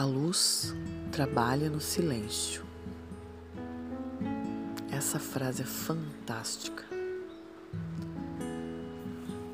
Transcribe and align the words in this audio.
A 0.00 0.04
luz 0.04 0.74
trabalha 1.12 1.68
no 1.68 1.78
silêncio. 1.78 2.64
Essa 4.90 5.18
frase 5.18 5.60
é 5.60 5.66
fantástica. 5.66 6.84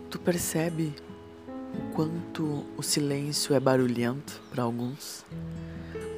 Tu 0.09 0.21
percebe 0.21 0.95
o 1.75 1.93
quanto 1.97 2.65
o 2.77 2.83
silêncio 2.85 3.57
é 3.57 3.59
barulhento 3.59 4.41
para 4.49 4.63
alguns? 4.63 5.25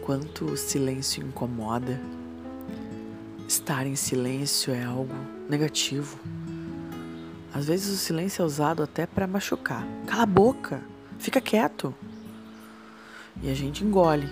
Quanto 0.05 0.45
o 0.45 0.59
silêncio 0.59 1.27
incomoda? 1.27 1.99
Estar 3.49 3.87
em 3.87 3.97
silêncio 3.97 4.75
é 4.75 4.85
algo 4.85 5.15
negativo. 5.49 6.21
Às 7.55 7.65
vezes 7.65 7.95
o 7.95 7.97
silêncio 7.97 8.43
é 8.43 8.45
usado 8.45 8.83
até 8.83 9.07
para 9.07 9.27
machucar. 9.27 9.87
Cala 10.07 10.25
a 10.25 10.27
boca, 10.27 10.83
fica 11.19 11.41
quieto 11.41 11.95
e 13.43 13.51
a 13.51 13.55
gente 13.55 13.85
engole 13.85 14.29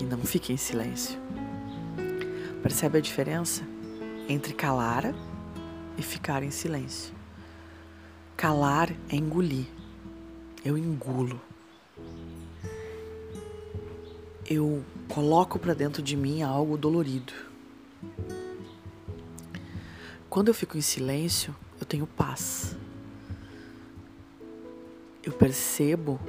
e 0.00 0.04
não 0.04 0.18
fica 0.18 0.52
em 0.52 0.56
silêncio. 0.56 1.18
Percebe 2.62 2.98
a 2.98 3.00
diferença 3.00 3.62
entre 4.28 4.52
calar 4.52 5.14
e 5.96 6.02
ficar 6.02 6.42
em 6.42 6.50
silêncio? 6.50 7.14
Calar 8.36 8.90
é 9.08 9.16
engolir. 9.16 9.66
Eu 10.64 10.76
engulo. 10.76 11.40
Eu 14.48 14.84
coloco 15.08 15.58
para 15.58 15.74
dentro 15.74 16.02
de 16.02 16.16
mim 16.16 16.42
algo 16.42 16.76
dolorido. 16.76 17.32
Quando 20.28 20.48
eu 20.48 20.54
fico 20.54 20.76
em 20.76 20.80
silêncio, 20.80 21.54
eu 21.80 21.86
tenho 21.86 22.06
paz. 22.06 22.76
Eu 25.22 25.32
percebo 25.32 26.20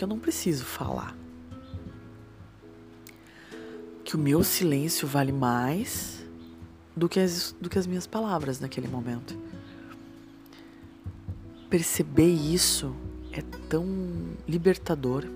que 0.00 0.04
eu 0.04 0.08
não 0.08 0.18
preciso 0.18 0.64
falar. 0.64 1.14
Que 4.02 4.16
o 4.16 4.18
meu 4.18 4.42
silêncio 4.42 5.06
vale 5.06 5.30
mais 5.30 6.24
do 6.96 7.06
que 7.06 7.20
as, 7.20 7.54
do 7.60 7.68
que 7.68 7.78
as 7.78 7.86
minhas 7.86 8.06
palavras 8.06 8.58
naquele 8.60 8.88
momento. 8.88 9.38
Perceber 11.68 12.30
isso 12.30 12.96
é 13.30 13.42
tão 13.68 13.86
libertador. 14.48 15.26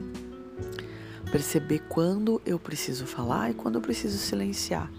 Perceber 1.31 1.81
quando 1.81 2.41
eu 2.47 2.59
preciso 2.59 3.05
falar 3.05 3.51
e 3.51 3.55
quando 3.55 3.75
eu 3.75 3.83
preciso 3.83 4.17
silenciar. 4.17 4.91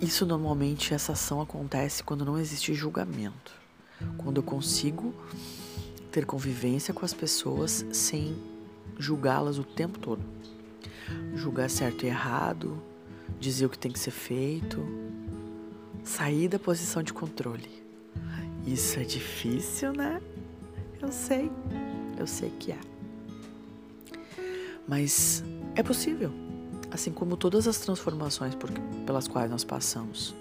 Isso 0.00 0.24
normalmente, 0.24 0.94
essa 0.94 1.12
ação 1.12 1.42
acontece 1.42 2.02
quando 2.02 2.24
não 2.24 2.38
existe 2.38 2.72
julgamento. 2.72 3.52
Quando 4.16 4.38
eu 4.38 4.42
consigo 4.42 5.14
ter 6.14 6.24
convivência 6.24 6.94
com 6.94 7.04
as 7.04 7.12
pessoas 7.12 7.84
sem 7.92 8.36
julgá-las 8.96 9.58
o 9.58 9.64
tempo 9.64 9.98
todo. 9.98 10.22
Julgar 11.34 11.68
certo 11.68 12.04
e 12.04 12.06
errado, 12.06 12.80
dizer 13.40 13.66
o 13.66 13.68
que 13.68 13.76
tem 13.76 13.90
que 13.90 13.98
ser 13.98 14.12
feito, 14.12 14.80
sair 16.04 16.46
da 16.46 16.56
posição 16.56 17.02
de 17.02 17.12
controle. 17.12 17.68
Isso 18.64 19.00
é 19.00 19.02
difícil, 19.02 19.92
né? 19.92 20.22
Eu 21.02 21.10
sei, 21.10 21.50
eu 22.16 22.28
sei 22.28 22.50
que 22.60 22.70
é. 22.70 22.78
Mas 24.86 25.42
é 25.74 25.82
possível, 25.82 26.30
assim 26.92 27.10
como 27.10 27.36
todas 27.36 27.66
as 27.66 27.80
transformações 27.80 28.54
por, 28.54 28.70
pelas 29.04 29.26
quais 29.26 29.50
nós 29.50 29.64
passamos. 29.64 30.32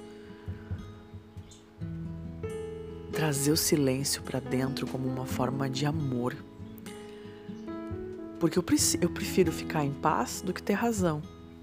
Trazer 3.24 3.54
o 3.54 3.58
silêncio 3.58 4.22
para 4.22 4.42
dentro 4.42 4.86
como 4.86 5.08
uma 5.08 5.26
forma 5.26 5.70
de 5.70 5.86
amor. 5.86 6.36
Porque 8.38 8.60
eu, 8.60 8.66
eu 9.00 9.10
prefiro 9.10 9.50
ficar 9.50 9.86
em 9.86 9.94
paz 9.94 10.44
do 10.46 10.52
que 10.52 10.62
ter 10.62 10.74
razão. 10.74 11.22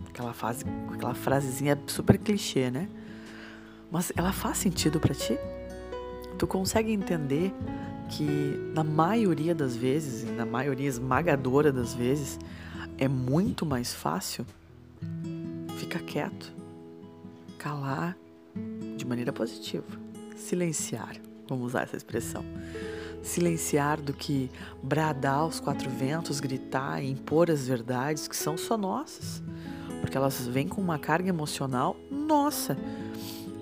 Aquela, 0.08 0.32
fase, 0.32 0.64
aquela 0.90 1.12
frasezinha 1.12 1.78
super 1.86 2.16
clichê, 2.16 2.70
né? 2.70 2.88
Mas 3.92 4.10
ela 4.16 4.32
faz 4.32 4.56
sentido 4.56 4.98
para 4.98 5.14
ti? 5.14 5.38
Tu 6.38 6.46
consegue 6.46 6.92
entender 6.92 7.52
que 8.08 8.24
na 8.74 8.82
maioria 8.82 9.54
das 9.54 9.76
vezes, 9.76 10.24
na 10.34 10.46
maioria 10.46 10.88
esmagadora 10.88 11.70
das 11.70 11.92
vezes, 11.92 12.38
é 12.96 13.06
muito 13.06 13.66
mais 13.66 13.92
fácil 13.92 14.46
ficar 15.76 16.00
quieto, 16.00 16.54
calar 17.58 18.16
de 18.96 19.04
maneira 19.04 19.30
positiva, 19.30 19.84
silenciar 20.34 21.20
vamos 21.50 21.66
usar 21.66 21.82
essa 21.82 21.96
expressão. 21.96 22.44
Silenciar 23.22 24.00
do 24.00 24.14
que 24.14 24.50
bradar 24.82 25.40
aos 25.40 25.60
quatro 25.60 25.90
ventos, 25.90 26.40
gritar 26.40 27.02
e 27.02 27.10
impor 27.10 27.50
as 27.50 27.66
verdades 27.66 28.26
que 28.26 28.36
são 28.36 28.56
só 28.56 28.78
nossas, 28.78 29.42
porque 30.00 30.16
elas 30.16 30.46
vêm 30.46 30.66
com 30.66 30.80
uma 30.80 30.98
carga 30.98 31.28
emocional 31.28 31.96
nossa, 32.10 32.78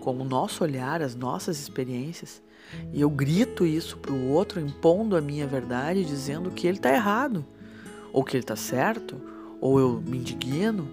com 0.00 0.16
o 0.16 0.25
nosso 0.25 0.62
olhar, 0.62 1.03
as 1.03 1.16
nossas 1.16 1.59
experiências. 1.59 2.41
E 2.93 3.00
eu 3.00 3.10
grito 3.10 3.66
isso 3.66 3.97
para 3.97 4.12
o 4.12 4.28
outro, 4.28 4.60
impondo 4.60 5.16
a 5.16 5.21
minha 5.21 5.47
verdade, 5.47 6.04
dizendo 6.04 6.50
que 6.50 6.66
ele 6.66 6.77
está 6.77 6.93
errado, 6.93 7.44
ou 8.12 8.22
que 8.22 8.37
ele 8.37 8.44
está 8.44 8.54
certo, 8.54 9.21
ou 9.60 9.81
eu 9.81 10.03
me 10.06 10.19
indigno, 10.19 10.88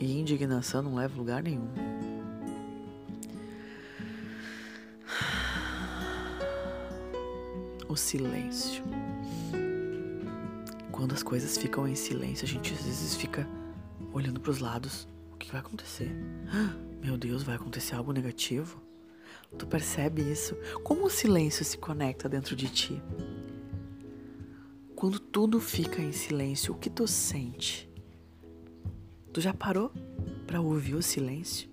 e 0.00 0.20
indignação 0.20 0.82
não 0.82 0.96
leva 0.96 1.16
lugar 1.16 1.42
nenhum. 1.42 1.95
O 7.96 7.98
silêncio. 7.98 8.84
Quando 10.92 11.14
as 11.14 11.22
coisas 11.22 11.56
ficam 11.56 11.88
em 11.88 11.94
silêncio, 11.94 12.44
a 12.44 12.48
gente 12.48 12.74
às 12.74 12.82
vezes 12.82 13.16
fica 13.16 13.48
olhando 14.12 14.38
para 14.38 14.50
os 14.50 14.58
lados. 14.58 15.08
O 15.32 15.36
que 15.36 15.50
vai 15.50 15.60
acontecer? 15.60 16.14
Meu 17.02 17.16
Deus, 17.16 17.42
vai 17.42 17.56
acontecer 17.56 17.94
algo 17.94 18.12
negativo? 18.12 18.82
Tu 19.56 19.66
percebe 19.66 20.20
isso? 20.20 20.54
Como 20.84 21.06
o 21.06 21.10
silêncio 21.10 21.64
se 21.64 21.78
conecta 21.78 22.28
dentro 22.28 22.54
de 22.54 22.68
ti? 22.68 23.02
Quando 24.94 25.18
tudo 25.18 25.58
fica 25.58 26.02
em 26.02 26.12
silêncio, 26.12 26.74
o 26.74 26.78
que 26.78 26.90
tu 26.90 27.06
sente? 27.06 27.90
Tu 29.32 29.40
já 29.40 29.54
parou 29.54 29.90
para 30.46 30.60
ouvir 30.60 30.96
o 30.96 31.02
silêncio 31.02 31.66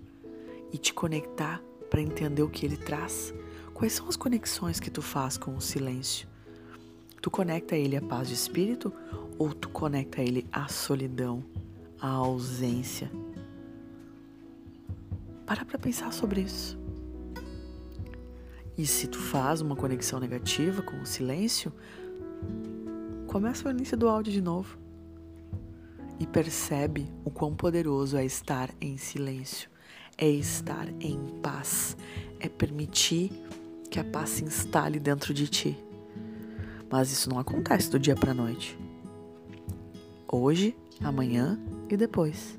e 0.72 0.78
te 0.78 0.94
conectar 0.94 1.62
para 1.90 2.00
entender 2.00 2.42
o 2.42 2.48
que 2.48 2.64
ele 2.64 2.78
traz? 2.78 3.34
Quais 3.74 3.92
são 3.92 4.08
as 4.08 4.16
conexões 4.16 4.78
que 4.78 4.88
tu 4.88 5.02
faz 5.02 5.36
com 5.36 5.56
o 5.56 5.60
silêncio? 5.60 6.28
Tu 7.20 7.28
conecta 7.28 7.74
ele 7.74 7.96
à 7.96 8.00
paz 8.00 8.28
de 8.28 8.34
espírito 8.34 8.92
ou 9.36 9.52
tu 9.52 9.68
conecta 9.68 10.22
ele 10.22 10.46
à 10.52 10.68
solidão, 10.68 11.42
à 12.00 12.08
ausência? 12.08 13.10
Para 15.44 15.64
para 15.64 15.76
pensar 15.76 16.12
sobre 16.12 16.42
isso. 16.42 16.78
E 18.78 18.86
se 18.86 19.08
tu 19.08 19.18
faz 19.18 19.60
uma 19.60 19.74
conexão 19.74 20.20
negativa 20.20 20.80
com 20.80 21.00
o 21.00 21.06
silêncio, 21.06 21.72
começa 23.26 23.68
o 23.68 23.70
início 23.72 23.96
do 23.96 24.08
áudio 24.08 24.32
de 24.32 24.40
novo 24.40 24.78
e 26.20 26.26
percebe 26.26 27.12
o 27.24 27.30
quão 27.30 27.56
poderoso 27.56 28.16
é 28.16 28.24
estar 28.24 28.70
em 28.80 28.96
silêncio, 28.96 29.68
é 30.16 30.28
estar 30.28 30.88
em 31.00 31.18
paz, 31.42 31.96
é 32.38 32.48
permitir 32.48 33.32
que 33.94 34.00
a 34.00 34.04
paz 34.04 34.30
se 34.30 34.44
instale 34.44 34.98
dentro 34.98 35.32
de 35.32 35.46
ti. 35.46 35.78
Mas 36.90 37.12
isso 37.12 37.30
não 37.30 37.38
acontece 37.38 37.88
do 37.88 37.96
dia 37.96 38.16
para 38.16 38.32
a 38.32 38.34
noite. 38.34 38.76
Hoje, 40.26 40.76
amanhã 41.00 41.56
e 41.88 41.96
depois. 41.96 42.58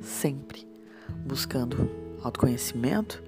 Sempre 0.00 0.66
buscando 1.26 1.90
autoconhecimento 2.22 3.22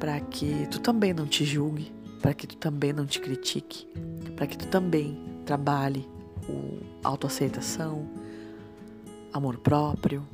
para 0.00 0.18
que 0.20 0.66
tu 0.70 0.80
também 0.80 1.12
não 1.12 1.26
te 1.26 1.44
julgue, 1.44 1.92
para 2.22 2.32
que 2.32 2.46
tu 2.46 2.56
também 2.56 2.94
não 2.94 3.04
te 3.04 3.20
critique, 3.20 3.86
para 4.34 4.46
que 4.46 4.56
tu 4.56 4.66
também 4.68 5.22
trabalhe 5.44 6.08
o 6.48 6.80
autoaceitação, 7.04 8.08
amor 9.34 9.58
próprio, 9.58 10.26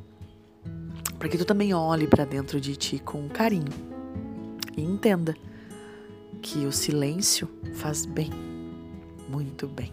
para 1.18 1.28
que 1.28 1.36
tu 1.36 1.44
também 1.44 1.74
olhe 1.74 2.06
para 2.06 2.24
dentro 2.24 2.60
de 2.60 2.76
ti 2.76 3.00
com 3.00 3.28
carinho 3.28 3.72
e 4.76 4.80
entenda 4.80 5.34
que 6.42 6.66
o 6.66 6.72
silêncio 6.72 7.48
faz 7.74 8.06
bem, 8.06 8.30
muito 9.28 9.66
bem. 9.66 9.92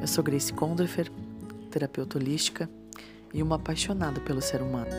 Eu 0.00 0.06
sou 0.06 0.22
Grace 0.22 0.52
Kondrefer, 0.52 1.10
terapeuta 1.70 2.18
holística 2.18 2.68
e 3.32 3.42
uma 3.42 3.56
apaixonada 3.56 4.20
pelo 4.20 4.40
ser 4.40 4.62
humano. 4.62 4.90